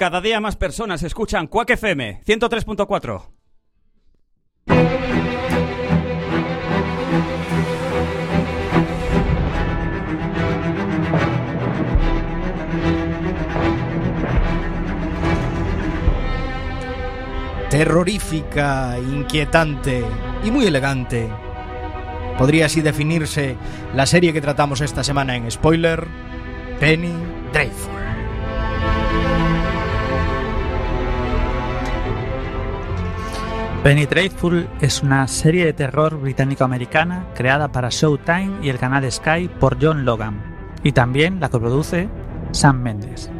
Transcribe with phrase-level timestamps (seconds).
[0.00, 3.22] Cada día más personas escuchan Quack FM 103.4.
[17.68, 20.02] Terrorífica, inquietante
[20.42, 21.28] y muy elegante.
[22.38, 23.58] Podría así definirse
[23.94, 26.06] la serie que tratamos esta semana en spoiler,
[26.80, 27.12] Penny
[27.52, 28.09] Dreadful.
[33.82, 34.06] Penny
[34.82, 40.04] es una serie de terror británico-americana creada para Showtime y el canal Sky por John
[40.04, 40.42] Logan,
[40.82, 42.06] y también la coproduce
[42.52, 43.30] Sam Mendes.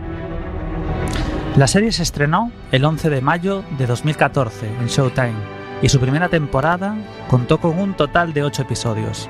[1.56, 5.34] La serie se estrenó el 11 de mayo de 2014 en Showtime
[5.82, 6.96] y su primera temporada
[7.28, 9.28] contó con un total de 8 episodios.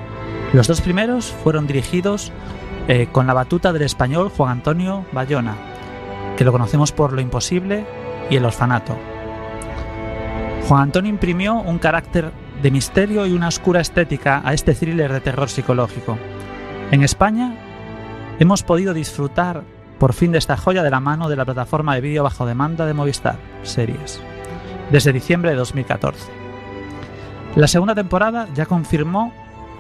[0.53, 2.31] Los dos primeros fueron dirigidos
[2.87, 5.57] eh, con la batuta del español Juan Antonio Bayona,
[6.37, 7.85] que lo conocemos por Lo Imposible
[8.31, 9.10] y El Orfanato.
[10.69, 15.21] Juan Antonio imprimió un carácter de misterio y una oscura estética a este thriller de
[15.21, 16.19] terror psicológico.
[16.91, 17.55] En España
[18.39, 19.63] hemos podido disfrutar
[19.99, 22.87] por fin de esta joya de la mano de la plataforma de vídeo bajo demanda
[22.87, 24.21] de Movistar, Series,
[24.91, 26.31] desde diciembre de 2014.
[27.57, 29.33] La segunda temporada ya confirmó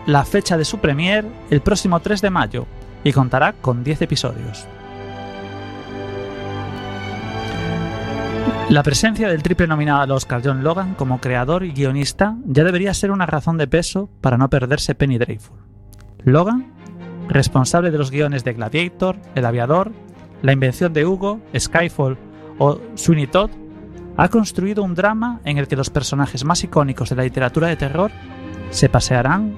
[0.06, 2.67] la fecha de su premier el próximo 3 de mayo
[3.05, 4.67] y contará con 10 episodios.
[8.71, 12.95] La presencia del triple nominado al Oscar John Logan como creador y guionista ya debería
[12.95, 15.59] ser una razón de peso para no perderse Penny Dreadful.
[16.23, 16.73] Logan,
[17.29, 19.91] responsable de los guiones de Gladiator, El Aviador,
[20.43, 22.17] La Invención de Hugo, Skyfall
[22.59, 23.51] o Sweeney Todd,
[24.17, 27.75] ha construido un drama en el que los personajes más icónicos de la literatura de
[27.77, 28.13] terror
[28.71, 29.53] se pasearán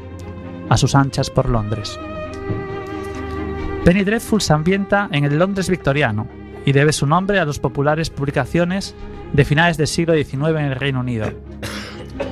[0.70, 2.00] a sus anchas por Londres.
[3.84, 8.10] Penny Dreadful se ambienta en el Londres victoriano y debe su nombre a las populares
[8.10, 8.94] publicaciones
[9.32, 11.32] de finales del siglo XIX en el Reino Unido.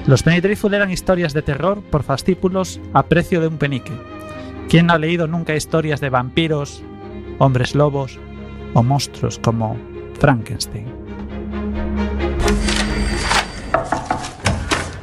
[0.07, 3.93] Los Penny Dreadful eran historias de terror por fascículos a precio de un penique.
[4.69, 6.83] ¿Quién no ha leído nunca historias de vampiros,
[7.39, 8.19] hombres lobos
[8.75, 9.77] o monstruos como
[10.19, 10.87] Frankenstein?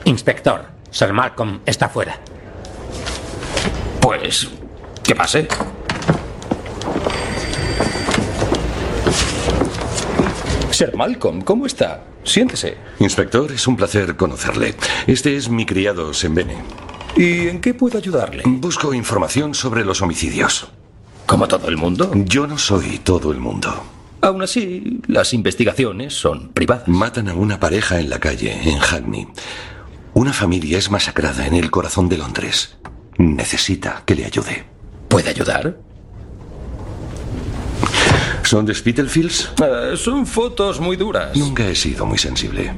[0.06, 2.18] Inspector, Sir Malcolm está fuera.
[4.00, 4.50] Pues,
[5.04, 5.48] ¿qué pase?
[10.78, 12.04] Sir Malcolm, ¿cómo está?
[12.24, 12.78] Siéntese.
[13.00, 14.76] Inspector, es un placer conocerle.
[15.08, 16.58] Este es mi criado Sembene.
[17.16, 18.44] ¿Y en qué puedo ayudarle?
[18.46, 20.68] Busco información sobre los homicidios.
[21.26, 22.12] ¿Como todo el mundo?
[22.14, 23.74] Yo no soy todo el mundo.
[24.22, 26.88] Aún así, las investigaciones son privadas.
[26.88, 29.28] Matan a una pareja en la calle, en Hackney.
[30.14, 32.78] Una familia es masacrada en el corazón de Londres.
[33.18, 34.66] Necesita que le ayude.
[35.08, 35.87] ¿Puede ayudar?
[38.47, 39.52] ¿Son de Spitalfields?
[39.62, 41.35] Eh, son fotos muy duras.
[41.35, 42.74] Nunca he sido muy sensible.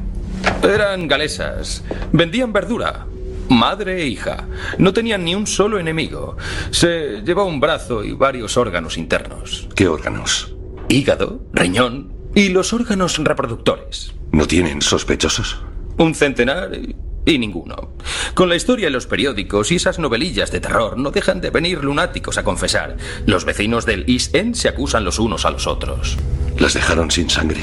[0.64, 1.84] Eran galesas.
[2.12, 3.06] Vendían verdura.
[3.50, 4.48] Madre e hija.
[4.80, 6.38] No tenían ni un solo enemigo.
[6.72, 9.70] Se llevó un brazo y varios órganos internos.
[9.76, 10.56] ¿Qué órganos?
[10.88, 14.16] Hígado, riñón y los órganos reproductores.
[14.32, 15.62] ¿No tienen sospechosos?
[15.98, 17.94] Un centenar y, y ninguno.
[18.34, 21.84] Con la historia en los periódicos y esas novelillas de terror no dejan de venir
[21.84, 22.98] lunáticos a confesar.
[23.26, 26.18] Los vecinos del East End se acusan los unos a los otros.
[26.58, 27.62] Las dejaron sin sangre.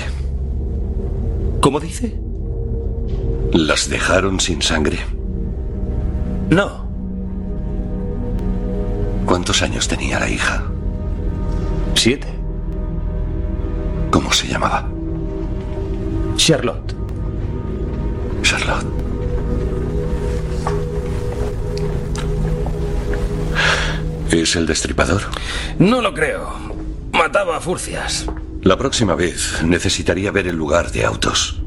[1.60, 2.16] ¿Cómo dice?
[3.52, 4.98] Las dejaron sin sangre.
[6.50, 6.86] No.
[9.24, 10.64] ¿Cuántos años tenía la hija?
[11.94, 12.28] Siete.
[14.10, 14.88] ¿Cómo se llamaba?
[16.36, 16.94] Charlotte.
[16.96, 17.05] Charlotte.
[24.30, 25.22] ¿Es el destripador?
[25.78, 26.52] No lo creo.
[27.12, 28.26] Mataba a furcias.
[28.62, 31.62] La próxima vez necesitaría ver el lugar de autos.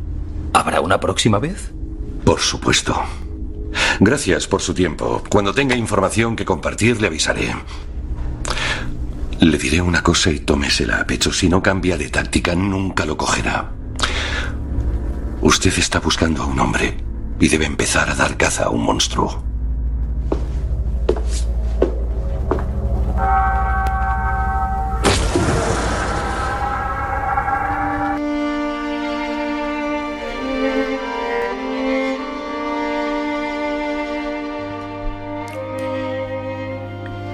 [0.54, 1.72] ¿Habrá una próxima vez?
[2.26, 3.02] Por supuesto.
[4.00, 5.24] Gracias por su tiempo.
[5.30, 7.56] Cuando tenga información que compartir, le avisaré.
[9.40, 11.32] Le diré una cosa y tómesela a pecho.
[11.32, 13.72] Si no cambia de táctica, nunca lo cogerá.
[15.42, 16.98] Usted está buscando a un hombre
[17.40, 19.49] y debe empezar a dar caza a un monstruo.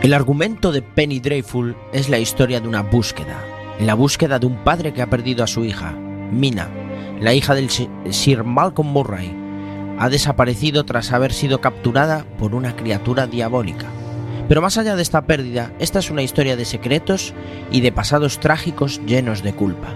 [0.06, 3.44] El argumento de Penny Dreadful es la historia de una búsqueda,
[3.80, 6.70] la búsqueda de un padre que ha perdido a su hija, Mina,
[7.20, 9.36] la hija del Sir Malcolm Murray.
[9.98, 13.88] Ha desaparecido tras haber sido capturada por una criatura diabólica.
[14.48, 17.34] Pero más allá de esta pérdida, esta es una historia de secretos
[17.72, 19.88] y de pasados trágicos llenos de culpa.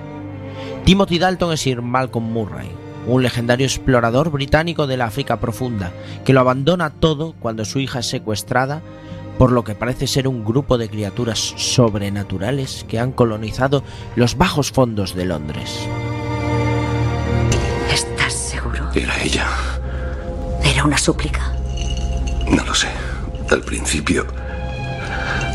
[0.85, 2.71] Timothy Dalton es Sir Malcolm Murray,
[3.05, 5.91] un legendario explorador británico de la África profunda,
[6.25, 8.81] que lo abandona todo cuando su hija es secuestrada
[9.39, 13.83] por lo que parece ser un grupo de criaturas sobrenaturales que han colonizado
[14.17, 15.79] los bajos fondos de Londres.
[17.89, 18.91] ¿Estás seguro?
[18.93, 19.47] Era ella.
[20.61, 21.53] Era una súplica.
[22.49, 22.89] No lo sé.
[23.49, 24.27] Al principio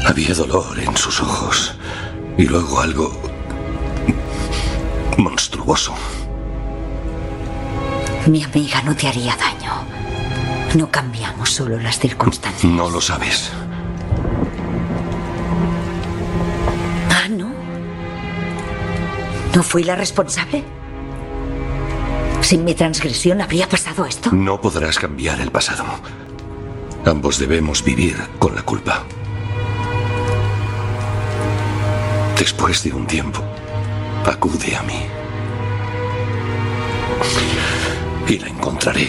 [0.06, 1.75] había dolor en sus ojos
[2.38, 3.12] y luego algo
[5.19, 5.94] monstruoso.
[8.28, 9.72] Mi amiga no te haría daño.
[10.75, 12.64] No cambiamos solo las circunstancias.
[12.64, 13.52] No lo sabes.
[19.64, 20.62] Fui la responsable?
[22.40, 24.31] Sin mi transgresión habría pasado esto.
[24.32, 25.84] No podrás cambiar el pasado.
[27.05, 29.02] Ambos debemos vivir con la culpa.
[32.38, 33.40] Después de un tiempo,
[34.26, 35.06] acude a mí.
[38.28, 39.08] Y la encontraré.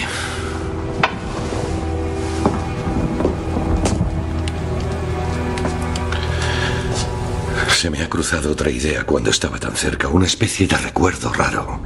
[7.86, 11.80] Se me ha cruzado otra idea cuando estaba tan cerca, una especie de recuerdo raro.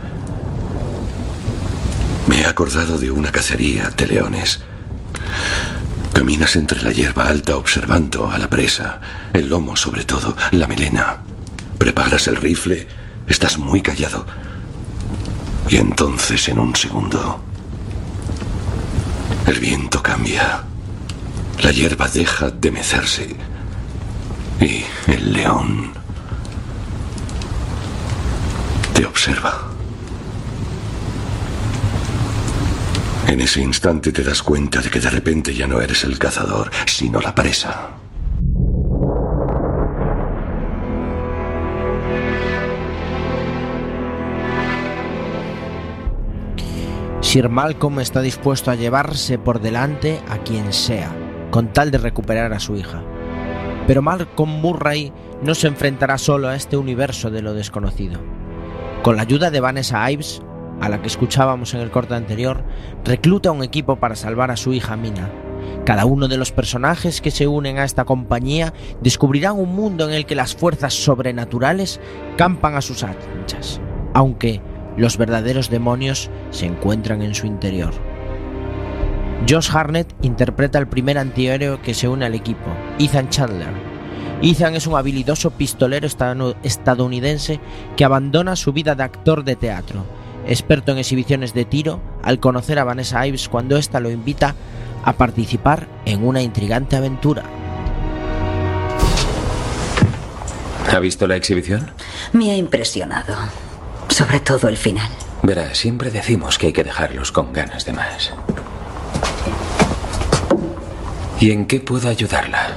[2.28, 4.62] Me he acordado de una cacería de leones.
[6.14, 9.02] Caminas entre la hierba alta observando a la presa,
[9.34, 11.18] el lomo sobre todo, la melena.
[11.78, 12.88] Preparas el rifle,
[13.28, 14.26] estás muy callado.
[15.68, 17.44] Y entonces en un segundo,
[19.48, 20.64] el viento cambia.
[21.62, 23.36] La hierba deja de mecerse.
[24.62, 25.92] Y el león
[28.94, 29.70] te observa.
[33.28, 36.72] En ese instante te das cuenta de que de repente ya no eres el cazador,
[36.86, 37.92] sino la presa.
[47.22, 51.16] Sir Malcolm está dispuesto a llevarse por delante a quien sea,
[51.52, 53.04] con tal de recuperar a su hija.
[53.90, 58.20] Pero Malcolm Murray no se enfrentará solo a este universo de lo desconocido.
[59.02, 60.44] Con la ayuda de Vanessa Ives,
[60.80, 62.64] a la que escuchábamos en el corte anterior,
[63.04, 65.32] recluta un equipo para salvar a su hija Mina.
[65.88, 70.14] Cada uno de los personajes que se unen a esta compañía descubrirán un mundo en
[70.14, 72.00] el que las fuerzas sobrenaturales
[72.38, 73.82] campan a sus anchas,
[74.14, 74.62] aunque
[74.98, 77.96] los verdaderos demonios se encuentran en su interior.
[79.48, 82.70] Josh Harnett interpreta al primer antihéroe que se une al equipo,
[83.00, 83.70] Ethan Chandler.
[84.42, 86.08] Ethan es un habilidoso pistolero
[86.64, 87.60] estadounidense
[87.98, 90.06] que abandona su vida de actor de teatro,
[90.48, 94.56] experto en exhibiciones de tiro, al conocer a Vanessa Ives cuando ésta lo invita
[95.04, 97.44] a participar en una intrigante aventura.
[100.92, 101.92] ¿Ha visto la exhibición?
[102.34, 103.36] Me ha impresionado.
[104.10, 105.10] Sobre todo el final.
[105.44, 108.34] Verá, siempre decimos que hay que dejarlos con ganas de más.
[111.40, 112.74] ¿Y en qué puedo ayudarla?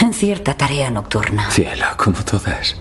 [0.00, 1.50] En cierta tarea nocturna.
[1.50, 2.76] Cielo, como todas.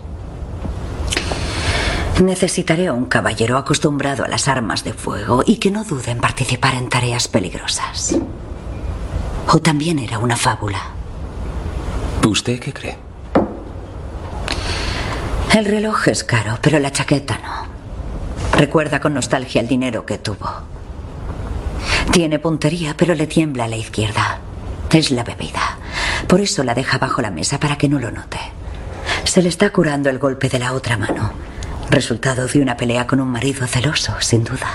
[2.24, 6.20] Necesitaré a un caballero acostumbrado a las armas de fuego y que no dude en
[6.20, 8.18] participar en tareas peligrosas.
[9.50, 10.82] O también era una fábula.
[12.26, 12.98] ¿Usted qué cree?
[15.54, 18.58] El reloj es caro, pero la chaqueta no.
[18.58, 20.77] Recuerda con nostalgia el dinero que tuvo.
[22.12, 24.40] Tiene puntería, pero le tiembla a la izquierda.
[24.90, 25.78] Es la bebida.
[26.28, 28.40] Por eso la deja bajo la mesa para que no lo note.
[29.24, 31.32] Se le está curando el golpe de la otra mano.
[31.90, 34.68] Resultado de una pelea con un marido celoso, sin duda.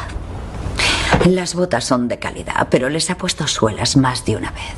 [1.27, 4.75] Las botas son de calidad, pero les ha puesto suelas más de una vez.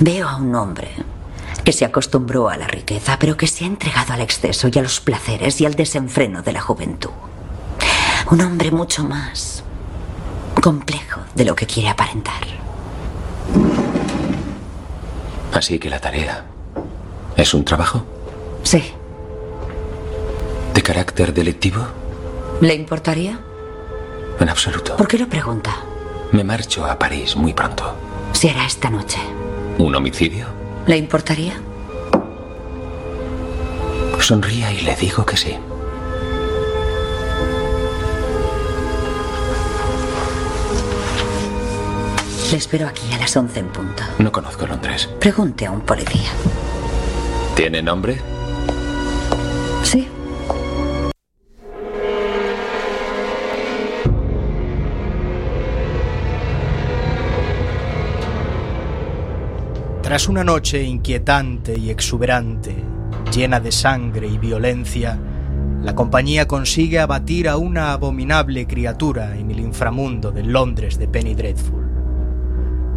[0.00, 0.90] Veo a un hombre
[1.64, 4.82] que se acostumbró a la riqueza, pero que se ha entregado al exceso y a
[4.82, 7.10] los placeres y al desenfreno de la juventud.
[8.30, 9.64] Un hombre mucho más
[10.66, 12.42] complejo de lo que quiere aparentar.
[15.52, 16.44] Así que la tarea
[17.36, 18.04] es un trabajo.
[18.64, 18.82] Sí.
[20.74, 21.86] ¿De carácter delictivo?
[22.60, 23.38] ¿Le importaría?
[24.40, 24.96] En absoluto.
[24.96, 25.70] ¿Por qué lo pregunta?
[26.32, 27.94] Me marcho a París muy pronto.
[28.32, 29.20] Se hará esta noche.
[29.78, 30.48] ¿Un homicidio?
[30.88, 31.60] ¿Le importaría?
[34.18, 35.56] Sonría y le digo que sí.
[42.50, 44.04] Le espero aquí a las 11 en punto.
[44.20, 45.08] No conozco Londres.
[45.18, 46.30] Pregunte a un policía.
[47.56, 48.20] ¿Tiene nombre?
[49.82, 50.06] Sí.
[60.02, 62.76] Tras una noche inquietante y exuberante,
[63.34, 65.18] llena de sangre y violencia,
[65.82, 71.34] la compañía consigue abatir a una abominable criatura en el inframundo del Londres de Penny
[71.34, 71.85] Dreadful.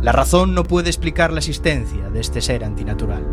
[0.01, 3.25] La razón no puede explicar la existencia de este ser antinatural,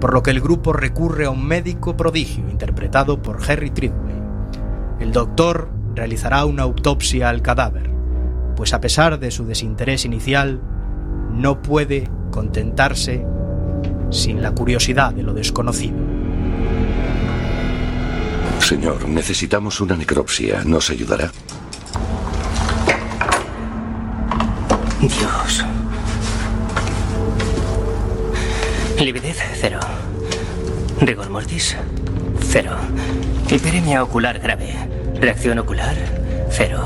[0.00, 4.14] por lo que el grupo recurre a un médico prodigio interpretado por Harry Tridway.
[5.00, 7.90] El doctor realizará una autopsia al cadáver,
[8.54, 10.60] pues a pesar de su desinterés inicial,
[11.32, 13.26] no puede contentarse
[14.10, 15.96] sin la curiosidad de lo desconocido.
[18.60, 20.62] Señor, necesitamos una necropsia.
[20.64, 21.30] ¿Nos ayudará?
[25.00, 25.64] Dios.
[28.98, 29.78] Lividez, cero.
[31.00, 31.76] Rigor mortis,
[32.40, 32.76] cero.
[33.50, 34.74] Hiperemia ocular grave.
[35.20, 35.94] Reacción ocular,
[36.50, 36.82] cero.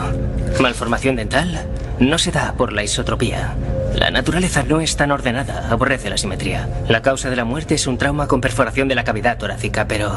[0.60, 1.66] Malformación dental,
[2.00, 3.54] no se da por la isotropía.
[3.94, 6.68] La naturaleza no es tan ordenada, aborrece la simetría.
[6.88, 10.12] La causa de la muerte es un trauma con perforación de la cavidad torácica, pero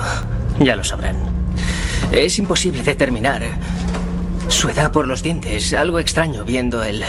[0.59, 1.17] ya lo sabrán.
[2.11, 3.43] Es imposible determinar
[4.47, 7.03] su edad por los dientes, algo extraño viendo el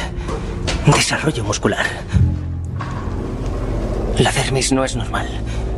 [0.87, 1.87] desarrollo muscular.
[4.19, 5.27] La dermis no es normal.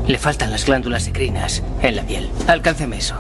[0.06, 2.30] Le faltan las glándulas secrinas en la piel.
[2.46, 3.16] Alcánceme eso.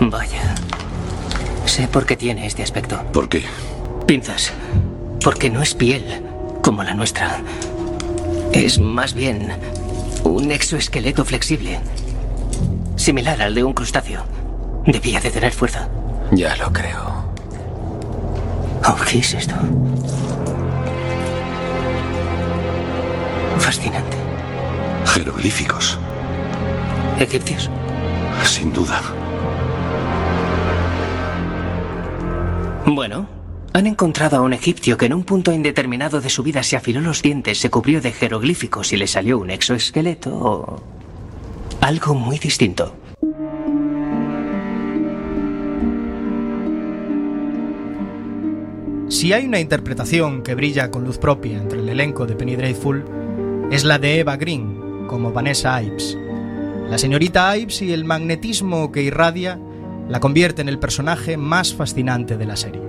[0.00, 0.54] Vaya.
[1.66, 3.02] Sé por qué tiene este aspecto.
[3.12, 3.44] ¿Por qué?
[4.06, 4.52] Pinzas.
[5.22, 6.22] Porque no es piel
[6.62, 7.40] como la nuestra.
[8.52, 9.52] Es más bien
[10.24, 11.78] un exoesqueleto flexible.
[12.96, 14.24] Similar al de un crustáceo.
[14.86, 15.88] Debía de tener fuerza.
[16.32, 17.28] Ya lo creo.
[18.84, 19.54] Oh, ¿Qué es esto?
[23.68, 24.16] Fascinante.
[25.04, 25.98] Jeroglíficos.
[27.20, 27.68] ¿Egipcios?
[28.42, 28.98] Sin duda.
[32.86, 33.28] Bueno,
[33.74, 37.02] han encontrado a un egipcio que en un punto indeterminado de su vida se afiló
[37.02, 40.82] los dientes, se cubrió de jeroglíficos y le salió un exoesqueleto o
[41.82, 42.96] algo muy distinto.
[49.10, 53.17] Si hay una interpretación que brilla con luz propia entre el elenco de Penny Dreadful,
[53.70, 56.16] es la de Eva Green, como Vanessa Ives.
[56.88, 59.60] La señorita Ives y el magnetismo que irradia
[60.08, 62.82] la convierte en el personaje más fascinante de la serie.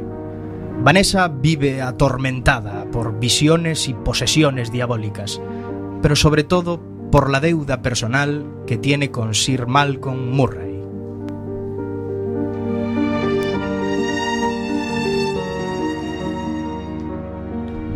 [0.82, 5.42] Vanessa vive atormentada por visiones y posesiones diabólicas,
[6.02, 6.82] pero sobre todo
[7.12, 10.69] por la deuda personal que tiene con Sir Malcolm Murray.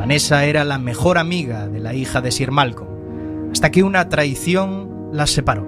[0.03, 5.12] Vanessa era la mejor amiga de la hija de Sir Malcolm, hasta que una traición
[5.13, 5.65] las separó.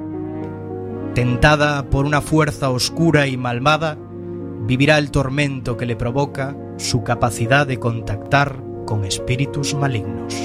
[1.14, 3.98] Tentada por una fuerza oscura y malvada,
[4.68, 10.36] vivirá el tormento que le provoca su capacidad de contactar con espíritus malignos.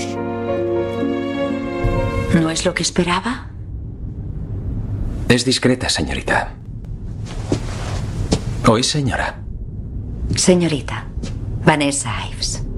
[2.40, 3.50] ¿No es lo que esperaba?
[5.28, 6.54] Es discreta, señorita.
[8.68, 9.42] Hoy, señora.
[10.37, 11.09] Señorita,
[11.64, 12.70] Vanessa Ives.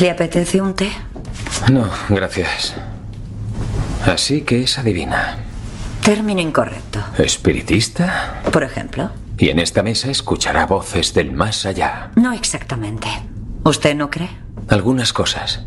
[0.00, 0.90] ¿Le apetece un té?
[1.72, 2.74] No, gracias.
[4.06, 5.38] Así que es adivina.
[6.02, 7.00] Término incorrecto.
[7.18, 8.42] ¿Espiritista?
[8.52, 9.10] Por ejemplo.
[9.38, 12.10] Y en esta mesa escuchará voces del más allá.
[12.16, 13.08] No exactamente.
[13.64, 14.30] ¿Usted no cree?
[14.68, 15.64] Algunas cosas.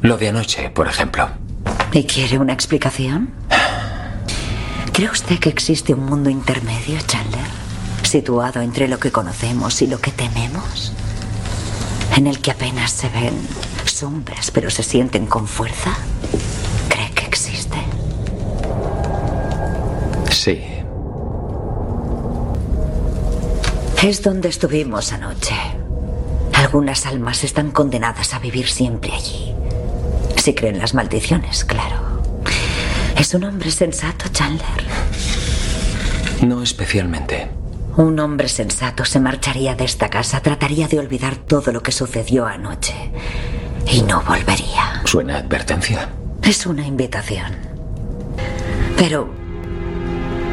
[0.00, 1.28] Lo de anoche, por ejemplo.
[1.92, 3.30] ¿Y quiere una explicación?
[4.92, 7.46] ¿Cree usted que existe un mundo intermedio, Chandler?
[8.02, 10.92] Situado entre lo que conocemos y lo que tememos.
[12.16, 13.34] En el que apenas se ven
[13.84, 15.96] sombras, pero se sienten con fuerza.
[16.88, 17.76] ¿Cree que existe?
[20.30, 20.62] Sí.
[24.02, 25.54] Es donde estuvimos anoche.
[26.54, 29.54] Algunas almas están condenadas a vivir siempre allí.
[30.36, 32.22] Si creen las maldiciones, claro.
[33.16, 34.84] ¿Es un hombre sensato, Chandler?
[36.42, 37.57] No especialmente.
[37.98, 42.46] Un hombre sensato se marcharía de esta casa, trataría de olvidar todo lo que sucedió
[42.46, 42.94] anoche.
[43.90, 45.02] Y no volvería.
[45.04, 46.08] ¿Suena advertencia?
[46.40, 47.56] Es una invitación.
[48.96, 49.28] Pero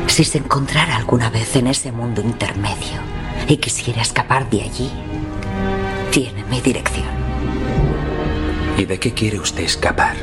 [0.08, 2.98] si se encontrara alguna vez en ese mundo intermedio
[3.48, 4.90] y quisiera escapar de allí,
[6.10, 7.06] tiene mi dirección.
[8.75, 10.16] ¿Y de qué quiere usted escapar?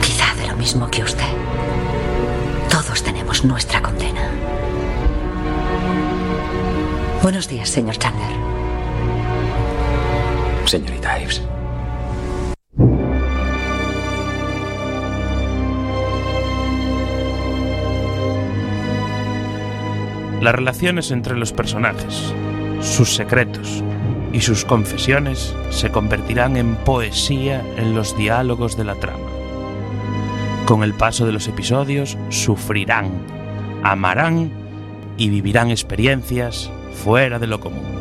[0.00, 1.28] Quizá de lo mismo que usted.
[2.70, 3.99] Todos tenemos nuestra condena.
[7.22, 8.30] Buenos días, señor Chandler.
[10.64, 11.42] Señorita Ives.
[20.40, 22.32] Las relaciones entre los personajes,
[22.80, 23.84] sus secretos
[24.32, 29.28] y sus confesiones se convertirán en poesía en los diálogos de la trama.
[30.64, 33.10] Con el paso de los episodios sufrirán,
[33.82, 34.50] amarán
[35.18, 38.00] y vivirán experiencias fuera de lo común.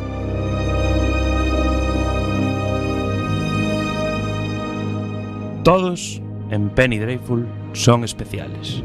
[5.63, 8.81] Todos en Penny Dreadful son especiales.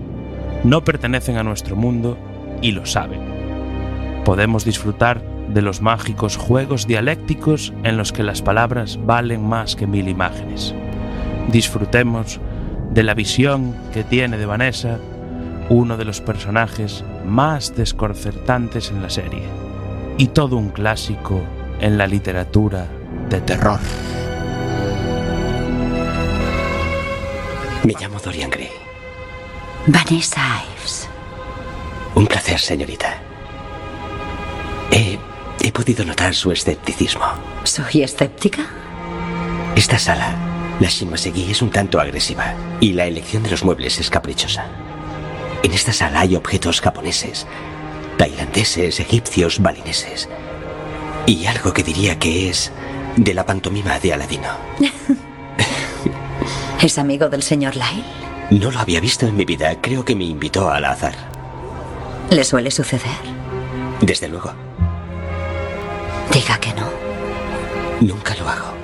[0.65, 2.19] No pertenecen a nuestro mundo
[2.63, 3.21] y lo saben.
[4.25, 9.87] Podemos disfrutar de los mágicos juegos dialécticos en los que las palabras valen más que
[9.87, 10.75] mil imágenes.
[11.51, 12.41] Disfrutemos
[12.93, 14.99] de la visión que tiene de Vanessa
[15.69, 19.64] uno de los personajes más desconcertantes en la serie
[20.17, 21.43] y todo un clásico
[21.81, 22.87] en la literatura
[23.29, 23.81] de terror.
[27.83, 28.71] Me llamo Dorian Gray.
[29.87, 30.41] Vanessa
[30.79, 31.09] Ives.
[32.15, 33.19] Un placer, señorita.
[34.91, 35.19] He,
[35.61, 37.25] he podido notar su escepticismo.
[37.65, 38.67] ¿Soy escéptica?
[39.75, 40.35] Esta sala,
[40.81, 44.67] la Shimasegi, es un tanto agresiva y la elección de los muebles es caprichosa.
[45.63, 47.47] En esta sala hay objetos japoneses,
[48.57, 50.29] egipcios, balineses.
[51.27, 52.71] Y algo que diría que es
[53.17, 54.49] de la pantomima de Aladino.
[56.83, 58.05] ¿Es amigo del señor Lyle?
[58.51, 59.81] No lo había visto en mi vida.
[59.81, 61.15] Creo que me invitó al azar.
[62.31, 63.11] ¿Le suele suceder?
[64.01, 64.53] Desde luego.
[66.33, 66.89] Diga que no.
[68.01, 68.75] Nunca lo hago.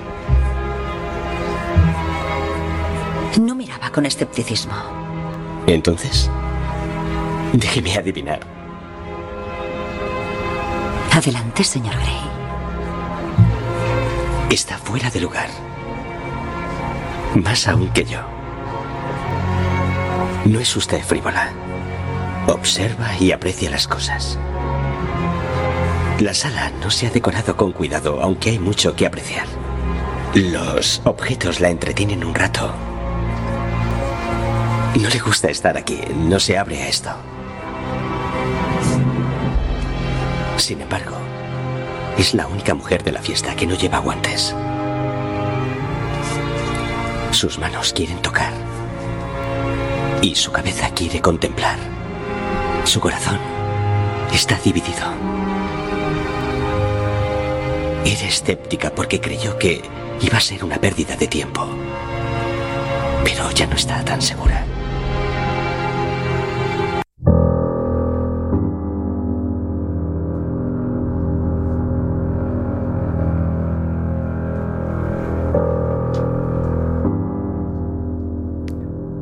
[3.40, 4.74] No miraba con escepticismo.
[5.66, 6.30] Entonces,
[7.52, 8.59] déjeme adivinar.
[11.20, 12.30] Adelante, señor Gray.
[14.48, 15.50] Está fuera de lugar.
[17.34, 18.20] Más aún que yo.
[20.46, 21.50] No es usted frívola.
[22.46, 24.38] Observa y aprecia las cosas.
[26.20, 29.46] La sala no se ha decorado con cuidado, aunque hay mucho que apreciar.
[30.32, 32.72] Los objetos la entretienen un rato.
[34.98, 37.10] No le gusta estar aquí, no se abre a esto.
[40.60, 41.16] Sin embargo,
[42.18, 44.54] es la única mujer de la fiesta que no lleva guantes.
[47.30, 48.52] Sus manos quieren tocar.
[50.20, 51.78] Y su cabeza quiere contemplar.
[52.84, 53.38] Su corazón
[54.34, 55.06] está dividido.
[58.04, 59.80] Era escéptica porque creyó que
[60.20, 61.66] iba a ser una pérdida de tiempo.
[63.24, 64.66] Pero ya no está tan segura.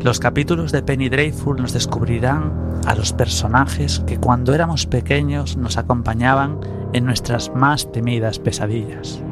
[0.09, 5.77] Los capítulos de Penny Dreadful nos descubrirán a los personajes que cuando éramos pequeños nos
[5.77, 6.61] acompañaban
[6.94, 9.23] en nuestras más temidas pesadillas.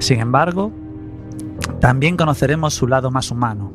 [0.00, 0.72] Sin embargo,
[1.78, 3.72] también conoceremos su lado más humano.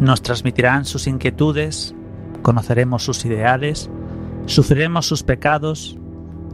[0.00, 1.94] Nos transmitirán sus inquietudes,
[2.42, 3.88] conoceremos sus ideales,
[4.46, 5.96] sufriremos sus pecados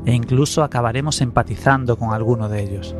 [0.04, 2.94] e incluso acabaremos empatizando con alguno de ellos.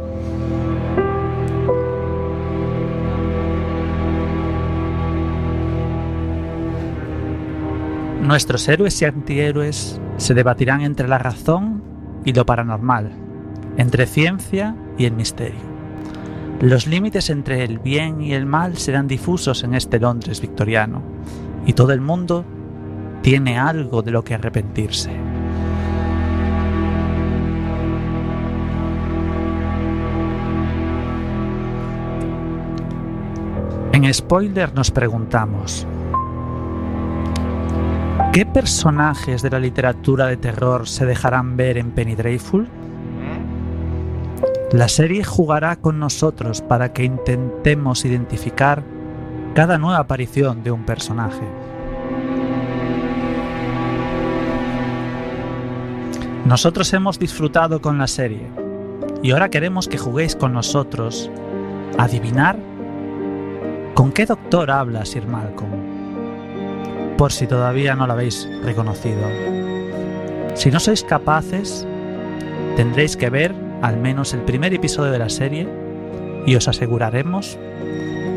[8.22, 11.82] Nuestros héroes y antihéroes se debatirán entre la razón
[12.24, 13.10] y lo paranormal,
[13.76, 15.60] entre ciencia y el misterio.
[16.60, 21.02] Los límites entre el bien y el mal serán difusos en este Londres victoriano,
[21.64, 22.44] y todo el mundo
[23.22, 25.10] tiene algo de lo que arrepentirse.
[33.92, 35.86] En Spoiler nos preguntamos,
[38.32, 42.68] ¿Qué personajes de la literatura de terror se dejarán ver en Penny Dreadful?
[44.70, 48.84] La serie jugará con nosotros para que intentemos identificar
[49.52, 51.42] cada nueva aparición de un personaje.
[56.44, 58.46] Nosotros hemos disfrutado con la serie
[59.24, 61.28] y ahora queremos que juguéis con nosotros
[61.98, 62.56] adivinar
[63.94, 65.89] con qué doctor habla Sir Malcolm
[67.20, 69.20] por si todavía no lo habéis reconocido.
[70.54, 71.86] Si no sois capaces,
[72.76, 75.68] tendréis que ver al menos el primer episodio de la serie
[76.46, 77.58] y os aseguraremos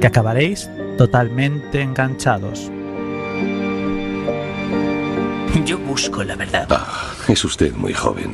[0.02, 2.70] que acabaréis totalmente enganchados.
[5.64, 6.68] Yo busco la verdad.
[6.70, 8.34] Ah, es usted muy joven.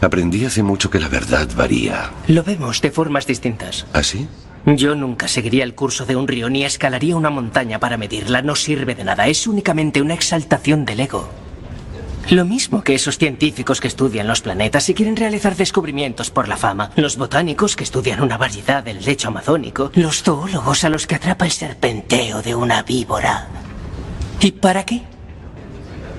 [0.00, 2.12] Aprendí hace mucho que la verdad varía.
[2.28, 3.84] Lo vemos de formas distintas.
[3.92, 4.26] ¿Así?
[4.64, 8.42] Yo nunca seguiría el curso de un río ni escalaría una montaña para medirla.
[8.42, 9.26] No sirve de nada.
[9.26, 11.28] Es únicamente una exaltación del ego.
[12.30, 16.56] Lo mismo que esos científicos que estudian los planetas y quieren realizar descubrimientos por la
[16.56, 21.16] fama, los botánicos que estudian una variedad del lecho amazónico, los zoólogos a los que
[21.16, 23.48] atrapa el serpenteo de una víbora.
[24.40, 25.02] ¿Y para qué?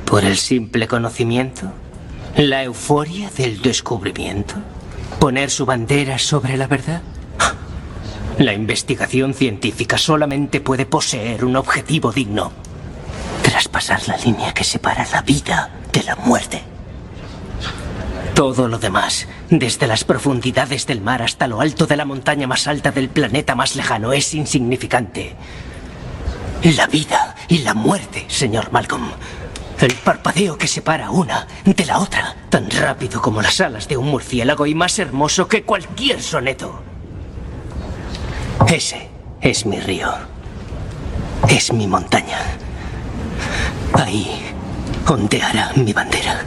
[0.06, 1.72] ¿Por el simple conocimiento?
[2.36, 4.56] ¿La euforia del descubrimiento?
[5.20, 7.02] ¿Poner su bandera sobre la verdad?
[8.39, 12.52] La investigación científica solamente puede poseer un objetivo digno.
[13.43, 16.63] Traspasar la línea que separa la vida de la muerte.
[18.34, 22.65] Todo lo demás, desde las profundidades del mar hasta lo alto de la montaña más
[22.65, 25.36] alta del planeta más lejano, es insignificante.
[26.76, 29.12] La vida y la muerte, señor Malcolm.
[29.80, 34.10] El parpadeo que separa una de la otra, tan rápido como las alas de un
[34.10, 36.93] murciélago y más hermoso que cualquier soneto.
[38.74, 39.08] Ese
[39.42, 40.10] es mi río.
[41.48, 42.39] Es mi montaña.
[43.94, 44.28] Ahí
[45.08, 46.44] ondeará mi bandera.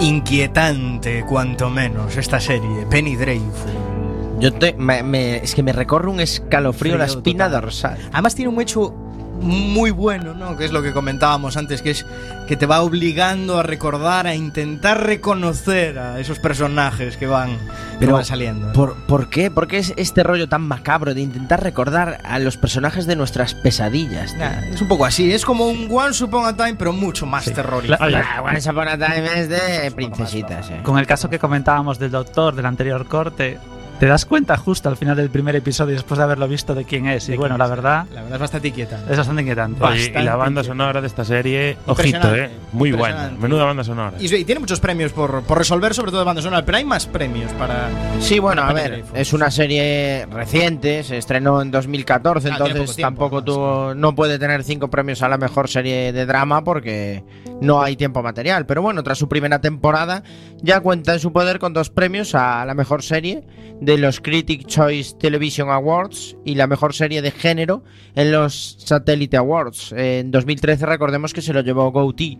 [0.00, 3.97] Inquietante, cuanto menos, esta serie, Penny Dreadful.
[4.40, 7.60] Yo te, me- me- es que me recorre un escalofrío la Frío espina total.
[7.62, 7.98] dorsal.
[8.12, 8.94] Además tiene un hecho
[9.40, 10.56] muy bueno, ¿no?
[10.56, 12.04] Que es lo que comentábamos antes, que es
[12.48, 17.56] que te va obligando a recordar, a intentar reconocer a esos personajes que van, que
[18.00, 18.72] Pero, van saliendo.
[18.72, 19.48] ¿por, ¿Por qué?
[19.50, 23.54] ¿Por qué es este rollo tan macabro de intentar recordar a los personajes de nuestras
[23.54, 24.34] pesadillas?
[24.36, 27.44] Nah, es un poco así, es como un Once Upon a Time, pero mucho más
[27.44, 28.02] terrorífico.
[28.02, 30.80] Oye, Ah, Once Upon a Time es de princesitas, eh.
[30.82, 33.58] Con el caso que comentábamos del doctor del anterior corte,
[33.98, 37.06] te das cuenta justo al final del primer episodio, después de haberlo visto, de quién
[37.06, 37.28] es.
[37.28, 39.10] Y bueno, la verdad, La verdad es bastante inquietante.
[39.12, 39.80] es bastante inquietante.
[39.98, 42.50] Y la banda sonora de esta serie, ojito, eh.
[42.72, 43.30] Muy buena.
[43.38, 44.16] Menuda banda sonora.
[44.20, 46.84] Y, y tiene muchos premios por, por resolver, sobre todo de banda sonora, pero hay
[46.84, 47.88] más premios para.
[48.20, 53.00] Sí, bueno, a ver, es una serie reciente, se estrenó en 2014, Ah, entonces tiempo,
[53.02, 57.24] tampoco tuvo, no puede tener cinco premios a la mejor serie de drama porque
[57.60, 58.64] no hay tiempo material.
[58.66, 60.22] Pero bueno, tras su primera temporada
[60.62, 63.42] ya cuenta en su poder con dos premios a la mejor serie
[63.80, 69.36] de los Critic Choice Television Awards y la mejor serie de género en los Satellite
[69.36, 69.92] Awards.
[69.92, 72.38] En 2013 recordemos que se lo llevó GOTY.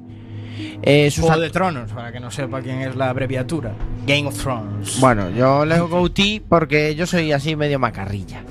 [0.83, 3.75] Eh, Juego de Tronos, para que no sepa quién es la abreviatura.
[4.07, 5.01] Game of Thrones.
[5.01, 8.43] Bueno, yo leo GOTY porque yo soy así medio macarrilla.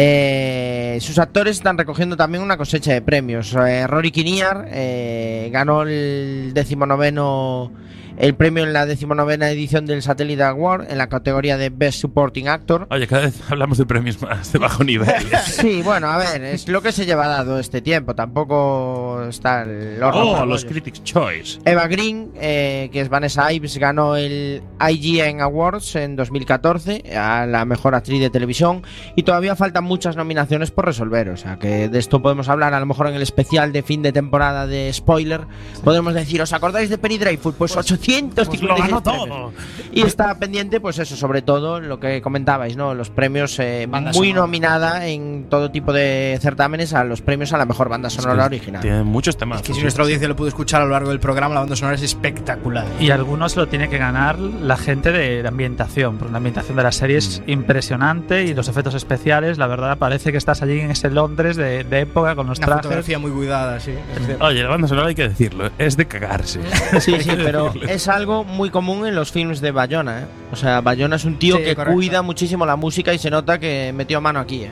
[0.00, 3.52] Eh, sus actores están recogiendo también una cosecha de premios.
[3.54, 7.72] Eh, Rory Kinnear eh, ganó el decimonoveno
[8.18, 12.48] el premio en la decimonovena edición del Satellite Award en la categoría de Best Supporting
[12.48, 12.88] Actor.
[12.90, 15.08] Oye, cada vez hablamos de premios más de bajo nivel.
[15.48, 18.14] Sí, bueno, a ver, es lo que se lleva dado este tiempo.
[18.14, 20.64] Tampoco está el oh, los.
[20.64, 21.60] Critics' Choice.
[21.64, 27.64] Eva Green, eh, que es Vanessa Ives, ganó el IGN Awards en 2014 a la
[27.64, 28.82] mejor actriz de televisión
[29.16, 31.30] y todavía faltan muchas nominaciones por resolver.
[31.30, 34.02] O sea que de esto podemos hablar a lo mejor en el especial de fin
[34.02, 35.42] de temporada de spoiler.
[35.84, 37.54] Podemos decir, ¿os acordáis de Penny Dreadful?
[37.54, 39.52] Pues 800 Pues lo ganó todo.
[39.92, 42.94] Y está pendiente, pues eso, sobre todo lo que comentabais, ¿no?
[42.94, 44.40] Los premios eh, Banda muy sonora.
[44.46, 48.80] nominada en todo tipo de certámenes a los premios a la mejor banda sonora original.
[48.80, 49.62] Tiene muchos temas.
[49.62, 51.96] Que si nuestra audiencia lo pudo escuchar a lo largo del programa, la banda sonora
[51.96, 52.86] es espectacular.
[53.00, 56.82] Y algunos lo tiene que ganar la gente de la ambientación, porque la ambientación de
[56.82, 60.90] la serie es impresionante y los efectos especiales, la verdad, parece que estás allí en
[60.90, 62.82] ese Londres de, de época con los Una trajes.
[62.84, 63.92] fotografía muy cuidada, sí.
[64.16, 64.44] es cierto.
[64.44, 66.60] Oye, la banda sonora hay que decirlo, es de cagarse.
[67.00, 70.24] Sí, sí, pero es algo muy común en los films de Bayona, ¿eh?
[70.52, 71.94] O sea, Bayona es un tío Sí, que correcto.
[71.94, 74.70] cuida muchísimo la música y se nota que metió mano aquí, ¿eh?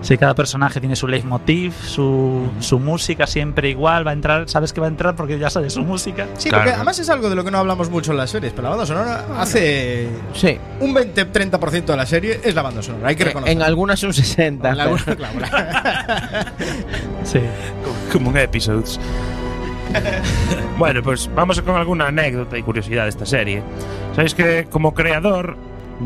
[0.00, 4.72] Sí, cada personaje tiene su leitmotiv, su, su música siempre igual, va a entrar, sabes
[4.72, 6.28] que va a entrar porque ya sabes su música.
[6.36, 6.62] Sí, Claro.
[6.66, 8.68] porque además es algo de lo que no hablamos mucho en las series, pero la
[8.70, 10.56] banda sonora hace Sí.
[10.78, 13.64] un 20-30% de la serie es la banda sonora, hay que En, reconocerlo.
[13.64, 14.68] algunas un 60.
[14.70, 16.52] En pero- alguna- claro, la-
[17.24, 17.40] Sí.
[18.12, 19.00] como en episodes.
[20.78, 23.62] bueno, pues vamos con alguna anécdota y curiosidad de esta serie.
[24.14, 25.56] Sabéis que como creador,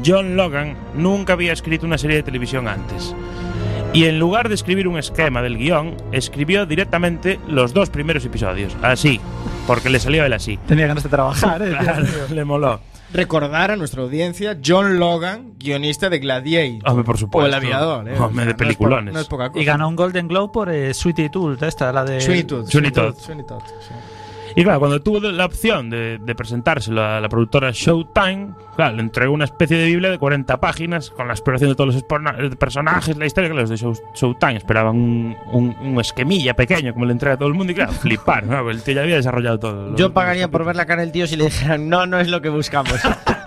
[0.05, 3.15] John Logan nunca había escrito una serie de televisión antes.
[3.93, 8.75] Y en lugar de escribir un esquema del guion, escribió directamente los dos primeros episodios.
[8.81, 9.21] Así,
[9.67, 10.59] porque le salió él así.
[10.67, 11.77] Tenía ganas de trabajar, ¿eh?
[11.81, 12.81] Claro, le moló.
[13.13, 16.89] Recordar a nuestra audiencia John Logan, guionista de Gladiator.
[16.89, 17.45] Hombre, por supuesto.
[17.45, 18.19] O El Aviador, ¿eh?
[18.19, 19.15] Hombre, de no es po- peliculones.
[19.15, 19.61] No es poca cosa.
[19.61, 22.21] Y ganó un Golden Globe por eh, Sweetie Tool, esta, la de.
[22.21, 22.67] Sweeney Todd.
[22.69, 23.15] Sweeney Todd.
[23.19, 23.95] Sweeney Todd, sí.
[24.55, 29.03] Y claro, cuando tuvo la opción de, de presentárselo a la productora Showtime, claro, le
[29.03, 32.55] entregó una especie de Biblia de 40 páginas con la exploración de todos los espona-
[32.57, 37.07] personajes, la historia que los de Show- Showtime esperaban un, un, un esquemilla pequeño como
[37.07, 38.69] le entrega a todo el mundo y claro, flipar, ¿no?
[38.71, 39.97] el tío ya había desarrollado todo.
[39.97, 42.41] Yo pagaría por ver la cara del tío si le dijeran, no, no es lo
[42.43, 42.95] que buscamos.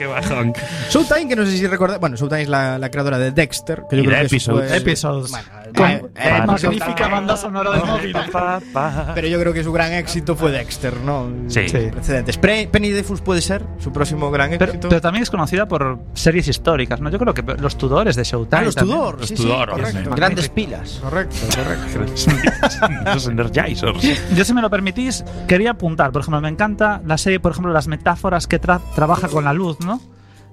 [0.00, 0.54] Qué bajón.
[0.88, 2.00] Showtime, que no sé si recordáis.
[2.00, 3.82] Bueno, Showtime es la, la creadora de Dexter.
[3.90, 4.68] Que yo Y creo de que eso Episodes.
[4.70, 5.30] fue- Episodes.
[5.30, 5.44] Bueno,
[5.76, 8.16] Con eh, eh, magnífica banda sonora de móvil.
[9.14, 11.28] Pero yo creo que su gran éxito fue Dexter, ¿no?
[11.48, 11.68] Sí.
[11.68, 12.38] Sin Precedentes.
[12.38, 14.88] Pre- Penny Dreyfus puede ser su próximo gran éxito.
[14.88, 17.10] pero también es conocida por series históricas, ¿no?
[17.10, 18.58] Yo creo que los Tudores de Showtime.
[18.62, 18.74] Ah, los.
[18.76, 19.18] Tudor.
[19.20, 20.14] Los sí, sí, Tudor.
[20.16, 20.98] Grandes pilas.
[21.02, 23.04] Correcto, correcto.
[23.04, 24.00] Los Energizers.
[24.34, 26.10] Yo, si me lo permitís, quería apuntar.
[26.12, 29.52] Por ejemplo, me encanta la serie, por ejemplo, las metáforas que tra- trabaja con la
[29.52, 29.89] luz, ¿no?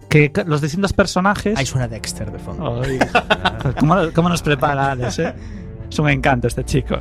[0.09, 1.57] Que los distintos personajes.
[1.57, 2.81] Ahí suena Dexter de fondo.
[2.81, 2.99] Ay,
[3.79, 5.33] ¿Cómo, cómo nos prepara Alex, eh?
[5.89, 6.97] Es un encanto este chico.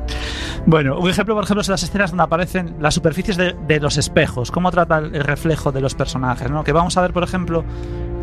[0.66, 3.96] bueno, un ejemplo, por ejemplo, son las escenas donde aparecen las superficies de, de los
[3.96, 4.50] espejos.
[4.50, 6.64] Cómo trata el el reflejo de los personajes, ¿no?
[6.64, 7.64] Que vamos a ver, por ejemplo,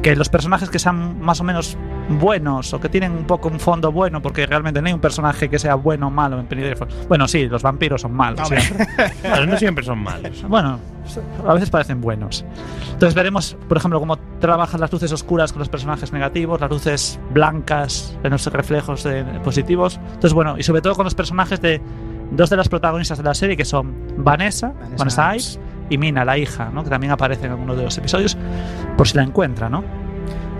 [0.02, 1.78] que los personajes que sean más o menos
[2.10, 5.50] buenos o que tienen un poco un fondo bueno, porque realmente no hay un personaje
[5.50, 6.88] que sea bueno o malo en Penny Dreadful.
[7.08, 8.42] Bueno, sí, los vampiros son malos.
[8.42, 8.62] Hombre.
[8.62, 8.88] siempre.
[9.22, 10.44] Pero no siempre son malos.
[10.48, 10.80] Bueno,
[11.48, 12.46] a veces parecen buenos.
[12.94, 17.20] Entonces veremos, por ejemplo, cómo trabajan las luces oscuras con los personajes negativos, las luces
[17.32, 20.00] blancas en los reflejos eh, positivos.
[20.06, 21.82] Entonces, bueno, y sobre todo con los personajes de
[22.32, 25.60] dos de las protagonistas de la serie, que son Vanessa, Vanessa Vanessa, Ives.
[25.90, 26.84] Y Mina, la hija, ¿no?
[26.84, 28.38] que también aparece en alguno de los episodios,
[28.98, 29.84] por si la encuentra, ¿no?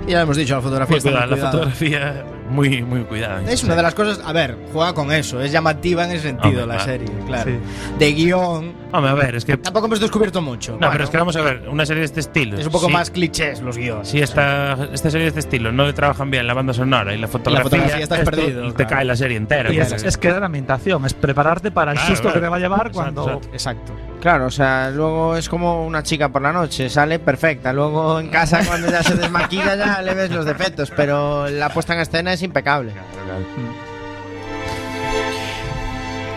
[0.08, 3.44] Ya hemos dicho, la fotografía Muy está muy cuidada, la fotografía muy, muy cuidada.
[3.52, 6.64] Es una de las cosas, a ver, juega con eso, es llamativa en ese sentido
[6.64, 6.84] Hombre, la claro.
[6.92, 7.52] serie, claro.
[7.52, 7.58] Sí.
[8.00, 9.56] De guion, Hombre, a ver, es que.
[9.58, 10.72] tampoco hemos descubierto mucho.
[10.72, 12.58] No, Bueno, pero es que vamos a ver, una serie de este estilo.
[12.58, 14.08] es un poco sí- más clichés los guiones.
[14.08, 17.20] Si esta, esta serie de este estilo no le trabajan bien la banda sonora y
[17.20, 18.90] la fotografía, fotografía estás esto perdido, te claro.
[18.90, 19.72] cae la serie entera.
[19.72, 22.60] Y es, es crear ambientación, es prepararte para el Claro, susto que te va a
[22.60, 23.42] llevar Exacto, cuando...
[23.54, 23.94] exacto.
[23.94, 23.94] Exacto.
[24.22, 27.72] Claro, o sea, luego es como una chica por la noche, sale perfecta.
[27.72, 30.92] Luego en casa, cuando ya se desmaquilla, ya le ves los defectos.
[30.96, 32.92] Pero la puesta en escena es impecable.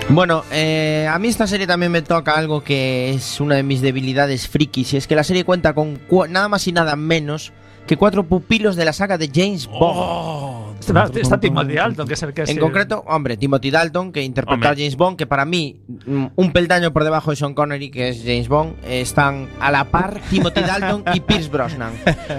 [0.09, 3.81] Bueno, eh, a mí esta serie también me toca algo que es una de mis
[3.81, 4.93] debilidades frikis.
[4.93, 7.53] Y es que la serie cuenta con cu- nada más y nada menos
[7.87, 9.81] que cuatro pupilos de la saga de James Bond.
[9.83, 13.71] Oh, Está, está Timothy Dalton, que es el que es En el- concreto, hombre, Timothy
[13.71, 14.69] Dalton, que interpreta Hombre.
[14.71, 18.09] a James Bond, que para mí, mm, un peldaño por debajo de Sean Connery, que
[18.09, 21.93] es James Bond, están a la par Timothy Dalton y Pierce Brosnan.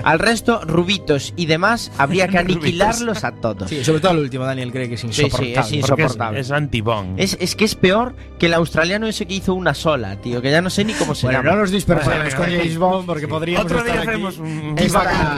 [0.03, 3.69] Al resto, rubitos y demás, habría que aniquilarlos a todos.
[3.69, 5.51] Sí, sobre todo el último, Daniel Craig, que es sí, insoportable.
[5.53, 6.39] es porque es, insoportable.
[6.41, 7.19] es anti-Bond.
[7.21, 10.51] Es, es que es peor que el australiano ese que hizo una sola, tío, que
[10.51, 11.56] ya no sé ni cómo se Bueno, llama.
[11.56, 12.45] no nos dispersemos con.
[12.47, 14.10] James Bond porque podríamos Otro día estar aquí.
[14.10, 14.75] hacemos un.
[14.77, 15.32] Está, James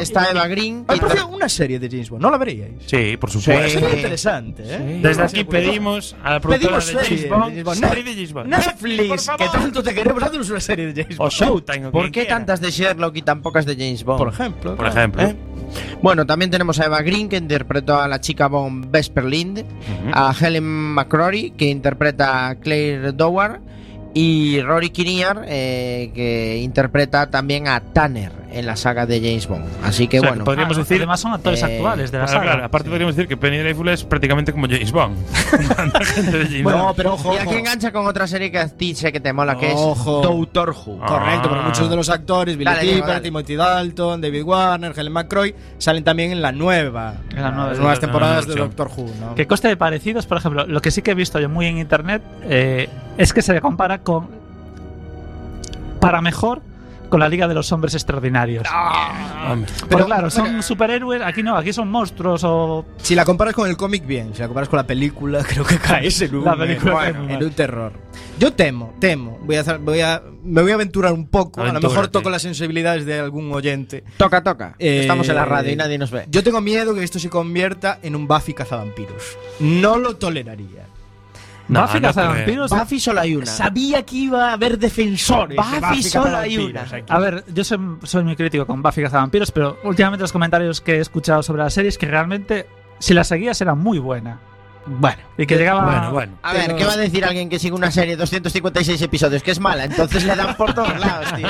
[0.00, 0.84] Está Eva Green.
[0.84, 2.72] que Ay, por inter- cierto, una serie de James Bond, ¿no la veríais?
[2.86, 3.40] Sí, por Sí.
[3.40, 3.78] supuesto.
[3.80, 5.00] Sería interesante, ¿eh?
[5.02, 7.78] Desde aquí pedimos a la productora Pedimos de James Bond, James Bond.
[7.88, 8.48] serie de James Bond.
[8.50, 11.32] Netflix, por que tanto te queremos, haznos una serie de James O Bond.
[11.32, 11.86] Showtime.
[11.86, 12.36] o ¿Por quien qué quiera.
[12.36, 14.18] tantas de Sherlock y tan pocas de James Bond?
[14.18, 14.76] Por ejemplo.
[14.76, 14.98] Por claro.
[14.98, 15.22] ejemplo.
[15.22, 15.36] ¿Eh?
[16.02, 19.64] Bueno, también tenemos a Eva Green, que interpretó a la chica Bond Vesper Lind,
[20.12, 23.60] a Helen McCrory, que interpreta a Claire Dowar,
[24.14, 29.66] y Rory Kinnear, eh, que interpreta también a Tanner en la saga de James Bond.
[29.84, 30.96] Así que O sea, bueno, podríamos Ah, decir.
[30.98, 32.42] Además son actores eh, actuales de la saga.
[32.42, 35.16] claro, aparte podríamos decir que Penny Dreadful es prácticamente como James Bond.
[35.76, 36.96] Tanta gente de James Bueno, Bond.
[36.96, 39.56] pero ojo, y aquí engancha con otra serie que a ti sé que te mola,
[39.58, 40.20] que Ojo.
[40.22, 40.98] es Doctor Who.
[41.02, 41.06] Ah.
[41.06, 43.20] Correcto, pero muchos de los actores, Billy dale.
[43.20, 47.14] Timothy Dalton, David Warner, Helen McCroy, salen también en la nueva.
[47.30, 48.54] En la nueva- las nuevas temporadas de.
[48.54, 49.34] Doctor Who, ¿no?
[49.34, 51.78] Que coste de parecidos, por ejemplo, lo que sí que he visto yo muy en
[51.78, 54.28] internet eh, es que se le compara con.
[56.00, 56.62] Para mejor
[57.08, 58.66] con la Liga de los Hombres Extraordinarios.
[59.50, 59.70] Hombre.
[59.88, 62.84] Pero claro, son superhéroes, aquí no, aquí son monstruos o.
[62.98, 64.34] Si la comparas con el cómic, bien.
[64.34, 67.44] Si la comparas con la película, creo que caes en un, La película muy en
[67.44, 67.92] un terror.
[68.38, 69.38] Yo temo, temo.
[69.42, 71.60] Voy a, voy a, me voy a aventurar un poco.
[71.60, 72.12] A lo mejor Aventúrate.
[72.12, 74.04] toco las sensibilidades de algún oyente.
[74.16, 74.74] Toca, toca.
[74.78, 76.24] Eh, Estamos en la radio y nadie nos ve.
[76.30, 79.36] Yo tengo miedo que esto se convierta en un Buffy cazavampiros.
[79.60, 80.86] No lo toleraría.
[81.68, 82.70] No, Buffy no cazavampiros.
[82.70, 83.46] Buffy solo hay una.
[83.46, 85.56] Sabía que iba a haber defensores.
[85.56, 86.80] de Buffy solo hay una.
[86.82, 87.04] aquí.
[87.08, 90.96] A ver, yo soy, soy muy crítico con Buffy Cazavampiros, pero últimamente los comentarios que
[90.96, 92.66] he escuchado sobre la serie es que realmente,
[92.98, 94.40] si la seguías, era muy buena.
[94.86, 95.84] Bueno, Y que llegaba.
[95.84, 96.32] Bueno, bueno.
[96.42, 99.50] A ver, ¿qué va a decir alguien que sigue una serie de 256 episodios que
[99.50, 99.84] es mala?
[99.84, 101.48] Entonces le dan por todos lados, tío.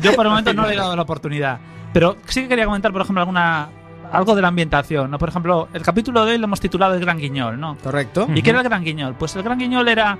[0.00, 1.58] Yo por el momento no le he dado la oportunidad.
[1.92, 3.68] Pero sí que quería comentar, por ejemplo, alguna
[4.14, 5.10] algo de la ambientación.
[5.10, 5.18] ¿no?
[5.18, 7.76] Por ejemplo, el capítulo de hoy lo hemos titulado El Gran Guiñol, ¿no?
[7.82, 8.26] correcto.
[8.34, 9.14] ¿Y qué era el Gran Guiñol?
[9.14, 10.18] Pues el Gran Guiñol era.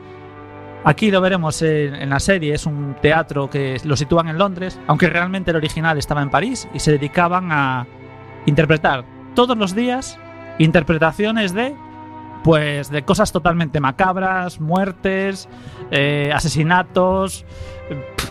[0.87, 4.79] Aquí lo veremos en, en la serie, es un teatro que lo sitúan en Londres,
[4.87, 7.87] aunque realmente el original estaba en París y se dedicaban a
[8.45, 9.03] interpretar
[9.35, 10.19] todos los días
[10.59, 11.75] interpretaciones de
[12.43, 15.49] pues de cosas totalmente macabras, muertes,
[15.91, 17.47] eh, asesinatos,
[17.89, 18.31] pff,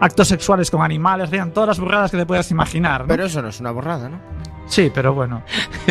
[0.00, 3.02] actos sexuales con animales, eran todas las burradas que te puedas imaginar.
[3.02, 3.08] ¿no?
[3.08, 4.20] Pero eso no es una borrada, ¿no?
[4.68, 5.42] Sí, pero bueno.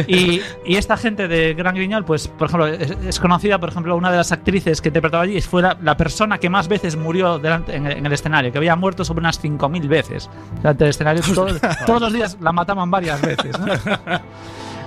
[0.08, 3.96] Y, y esta gente de Gran Griñol, pues, por ejemplo, es, es conocida, por ejemplo,
[3.96, 7.40] una de las actrices que interpretaba allí fue la, la persona que más veces murió
[7.40, 10.30] delante, en, el- en el escenario, que había muerto sobre unas 5.000 veces
[10.62, 11.24] delante del escenario.
[11.36, 11.48] Todo-
[11.86, 13.58] todos los días la mataban varias veces.
[13.60, 13.66] ¿no?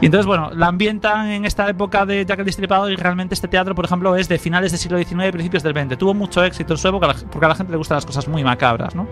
[0.00, 3.48] Y entonces, bueno, la ambientan en esta época de Jack el Destripador y realmente este
[3.48, 5.98] teatro, por ejemplo, es de finales del siglo XIX y principios del XX.
[5.98, 8.42] Tuvo mucho éxito en su época porque a la gente le gustan las cosas muy
[8.42, 9.06] macabras, ¿no?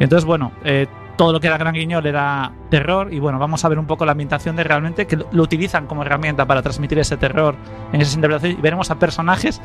[0.00, 0.86] Y entonces, bueno, eh,
[1.18, 4.06] todo lo que era Gran Guiñol era terror y bueno, vamos a ver un poco
[4.06, 7.56] la ambientación de realmente que lo, utilizan como herramienta para transmitir ese terror
[7.92, 9.60] en esas interpretaciones y veremos a personajes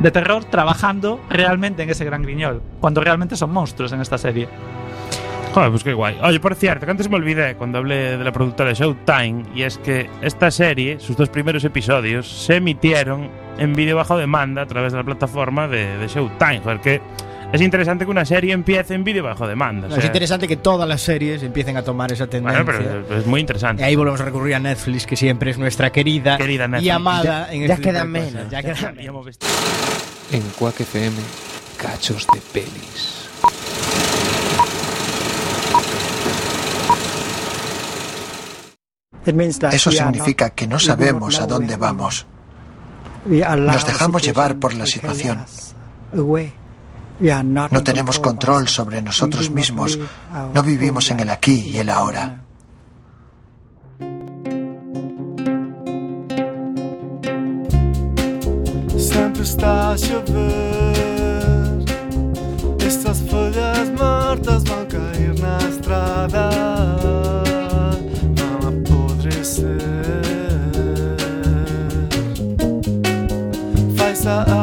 [0.00, 4.48] de terror trabajando realmente en ese Gran Griñol, cuando realmente son monstruos en esta serie.
[5.52, 6.18] Joder, pues qué guay.
[6.22, 9.64] Oye, por cierto, que antes me olvidé cuando hablé de la productora de Showtime, y
[9.64, 14.66] es que esta serie, sus dos primeros episodios, se emitieron en vídeo bajo demanda a
[14.66, 16.60] través de la plataforma de, de Showtime.
[16.60, 17.02] Joder, que
[17.52, 19.86] es interesante que una serie empiece en vídeo bajo demanda.
[19.86, 22.62] o No, es sea, interesante que todas las series empiecen a tomar esa tendencia.
[22.64, 23.82] Bueno, pero es muy interesante.
[23.82, 27.48] Y ahí volvemos a recurrir a Netflix, que siempre es nuestra querida, Querida y amada
[27.48, 28.32] Ya- en ya este quedan menos.
[28.50, 29.46] Ya Ya quedan visto.
[30.32, 31.16] En Quack FM,
[31.76, 33.28] cachos de pelis.
[39.72, 42.26] Eso significa que no sabemos a dónde vamos.
[43.26, 45.44] Nos dejamos llevar por la situación.
[47.22, 49.98] No tenemos control sobre nosotros mismos.
[50.52, 52.42] No vivimos en el aquí y el ahora.
[58.98, 59.96] Sempre está a
[62.78, 66.50] Estas folhas mortas vão cair na estrada
[68.36, 69.78] Vão apodrecer
[73.96, 74.61] Faz a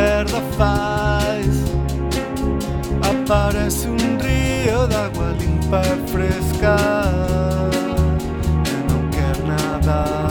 [0.00, 1.46] Como a esquerda faz.
[3.02, 6.76] Aparece um rio de água limpa e fresca
[8.66, 10.29] Eu não quero nada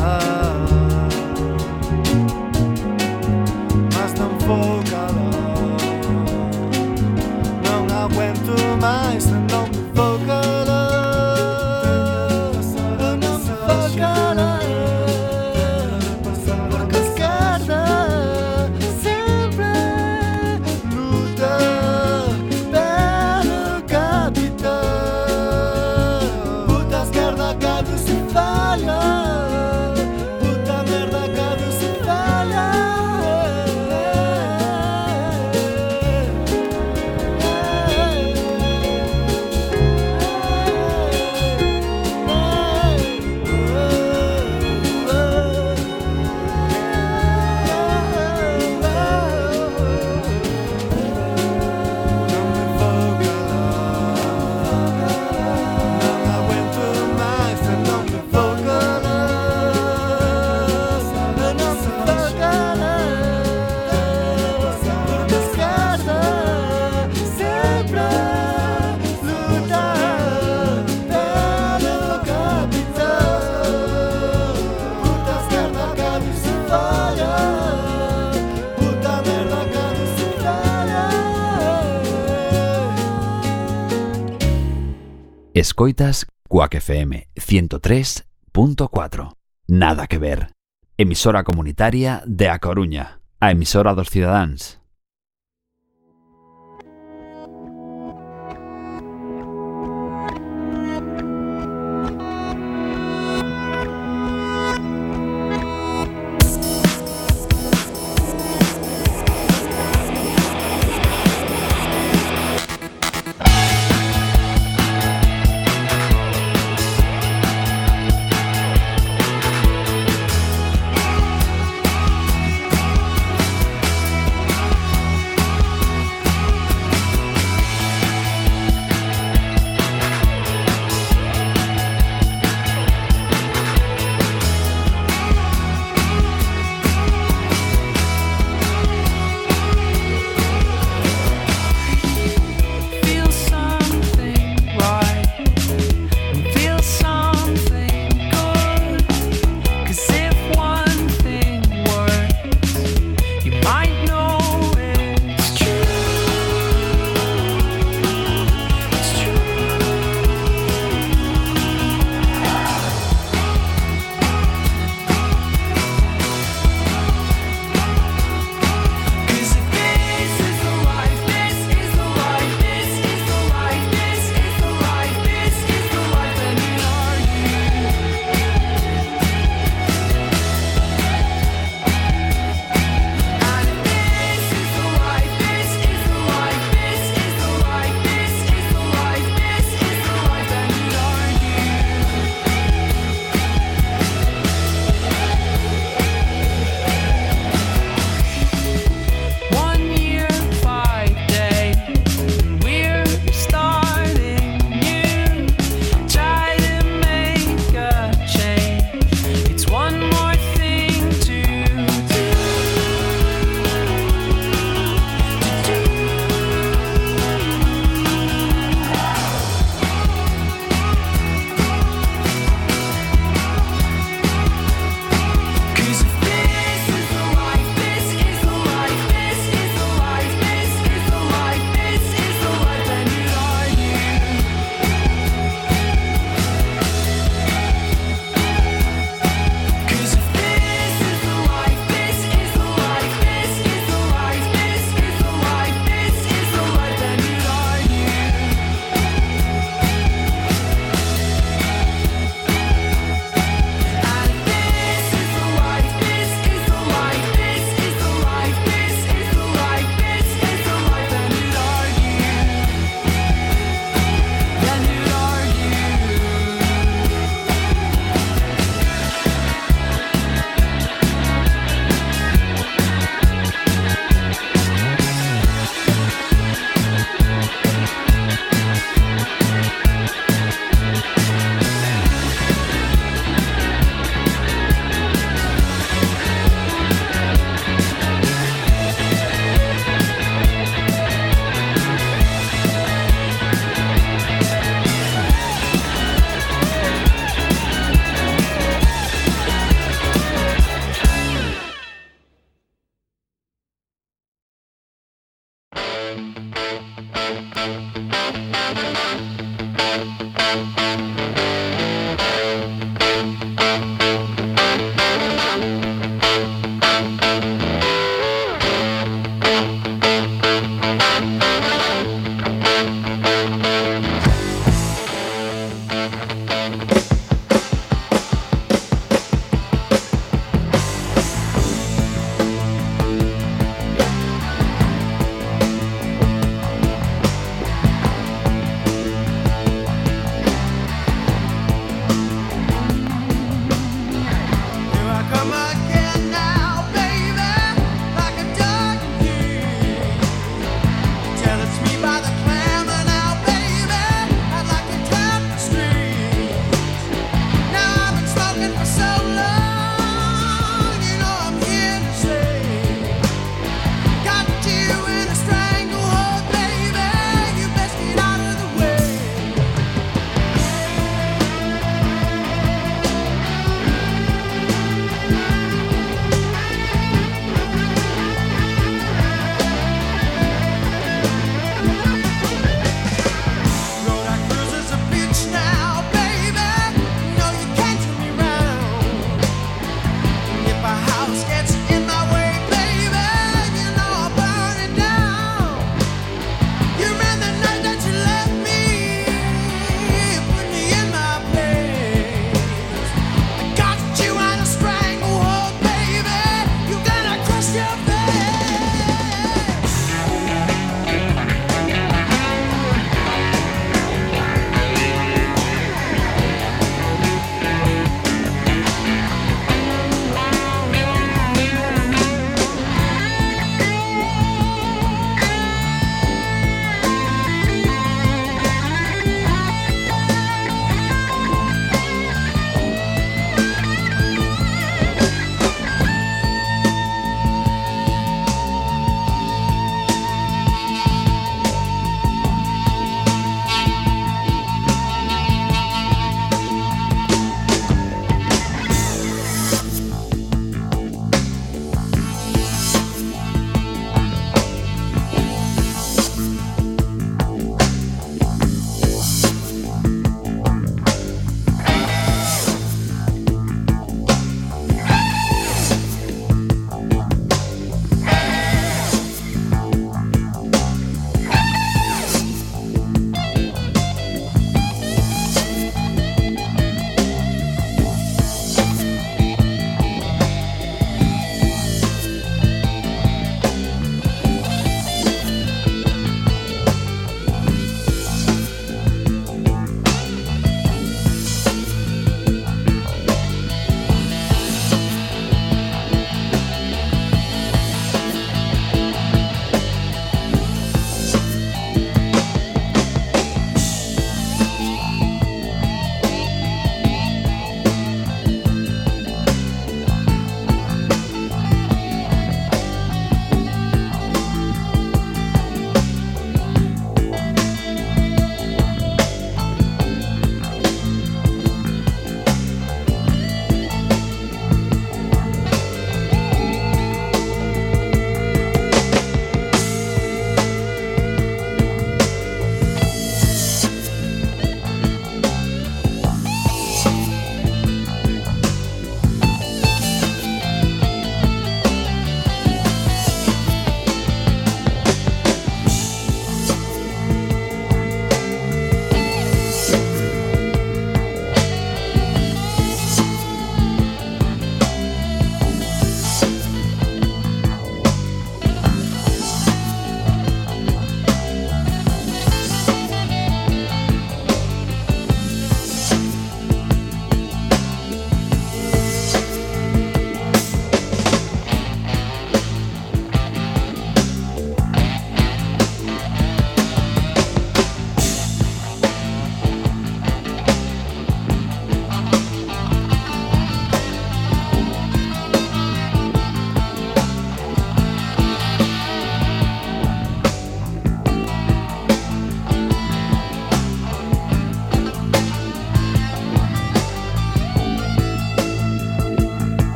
[85.59, 89.33] Escoitas Cuac FM 103.4.
[89.67, 90.53] Nada que ver.
[90.97, 94.78] Emisora comunitaria de A Coruña, a emisora dos cidadáns.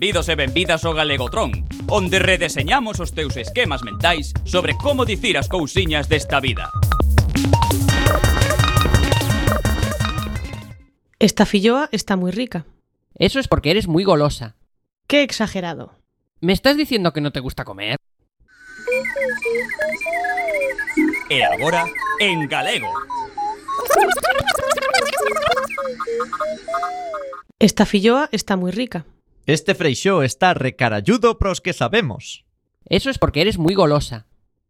[0.00, 1.52] Benvidos e benvidas ao Galegotron,
[1.84, 6.72] onde redeseñamos os teus esquemas mentais sobre como dicir as cousiñas desta vida.
[11.20, 12.64] Esta filloa está muy rica.
[13.12, 14.56] Eso es porque eres muy golosa.
[15.04, 16.00] Qué exagerado.
[16.40, 18.00] ¿Me estás diciendo que no te gusta comer?
[21.28, 21.84] E agora,
[22.24, 22.88] en galego.
[27.60, 29.04] Esta filloa está muy rica.
[29.46, 32.44] Este freixó está recarayudo pros que sabemos.
[32.84, 34.26] Eso es porque eres muy golosa.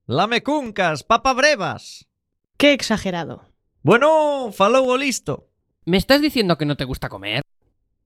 [0.06, 2.06] Lame cuncas, papa brevas.
[2.56, 3.48] Qué exagerado.
[3.82, 5.48] Bueno, falou o listo.
[5.84, 7.42] Me estás diciendo que no te gusta comer?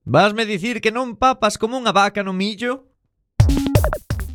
[0.03, 2.89] Vasme dicir que non papas como unha vaca no millo?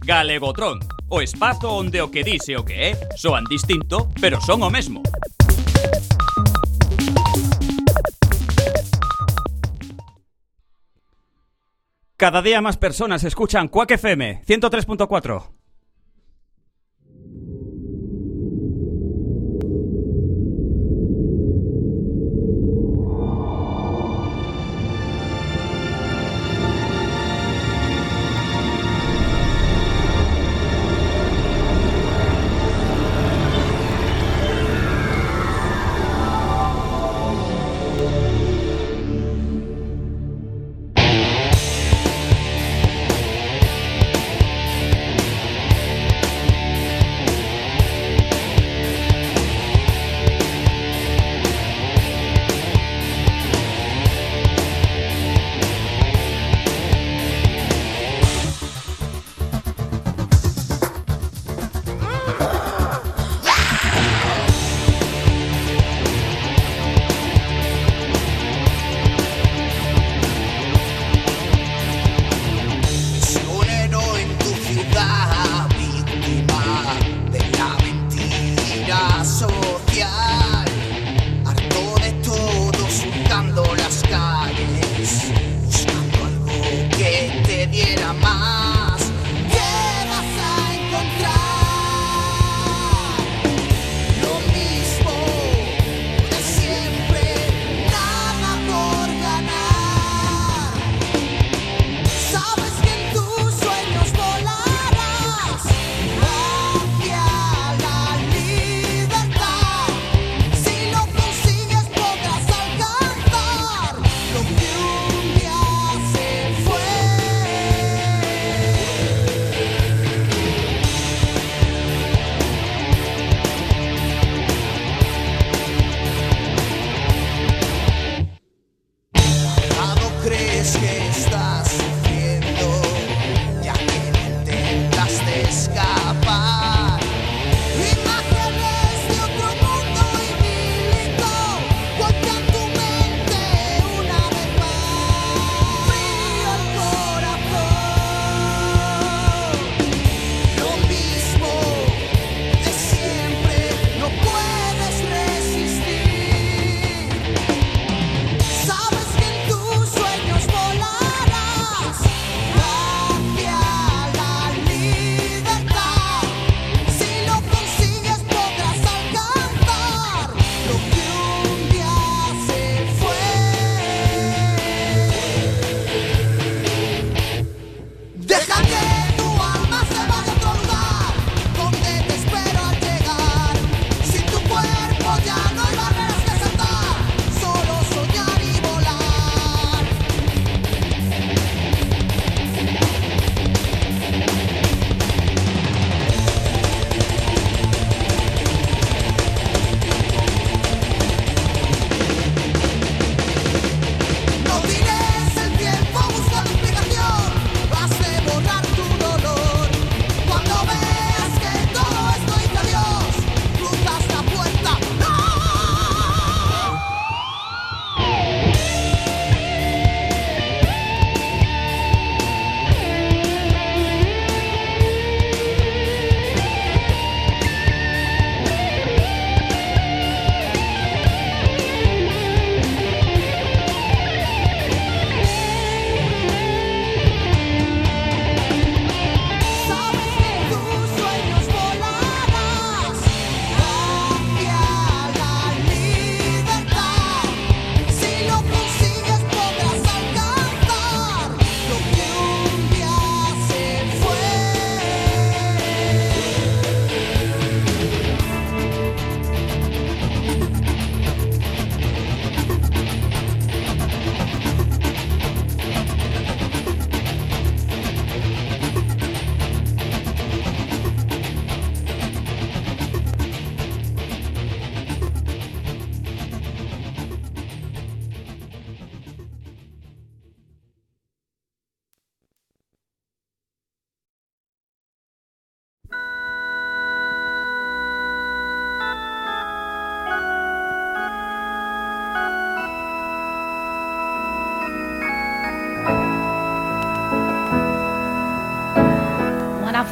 [0.02, 4.70] Galegotron, o espazo onde o que dice o que é soan distinto, pero son o
[4.70, 5.02] mesmo.
[12.20, 15.59] Cada día más personas escuchan Quack FM 103.4.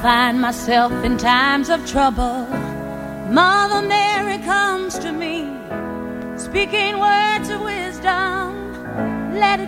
[0.02, 2.46] find myself in times of trouble.
[3.30, 5.50] Mother Mary comes to me,
[6.36, 9.34] speaking words of wisdom.
[9.34, 9.67] Let it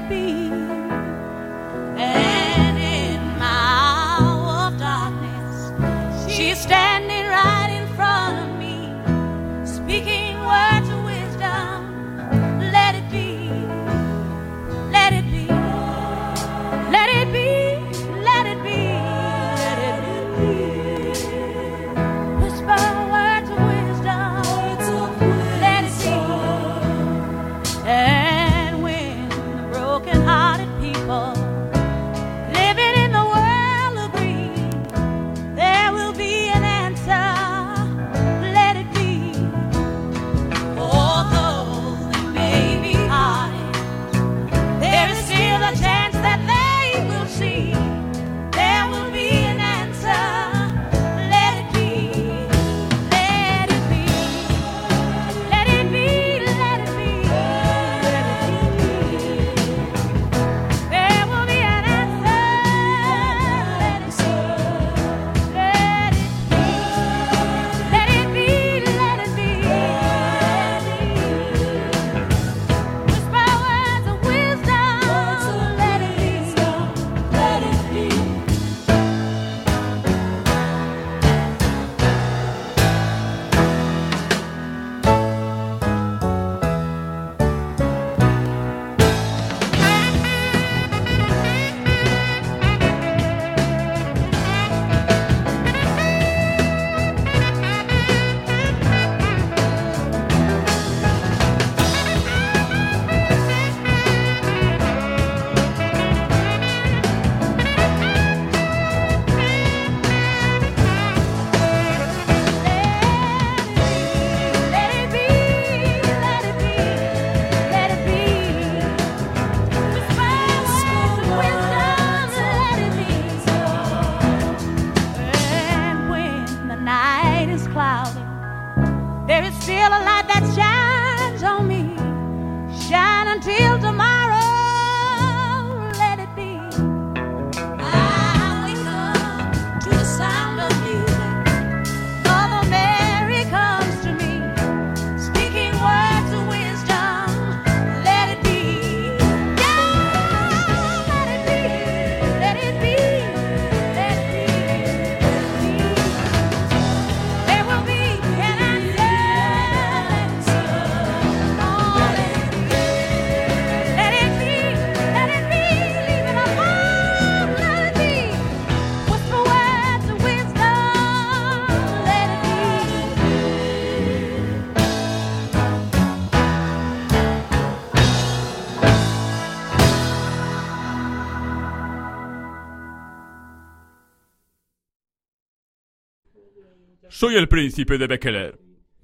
[187.31, 188.59] Soy el príncipe de Bekeler.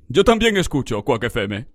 [0.08, 1.68] Yo también escucho Quack FM.